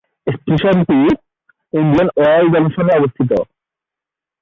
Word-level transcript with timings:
স্টেশনটি 0.27 0.99
Indian 1.73 2.07
Oil 2.19 2.45
জংশনে 2.53 2.93
অবস্থিত। 2.99 3.31